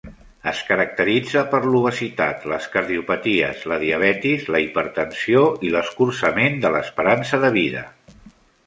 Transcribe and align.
Es 0.51 0.61
caracteritza 0.67 1.43
per 1.51 1.59
l'obesitat, 1.65 2.47
les 2.53 2.65
cardiopaties, 2.77 3.61
la 3.73 3.77
diabetis, 3.85 4.49
la 4.57 4.63
hipertensió 4.65 5.45
i 5.69 5.75
l'escurçament 5.77 6.61
de 6.67 6.75
l'esperança 6.79 7.45
de 7.47 7.55
vida. 7.63 7.87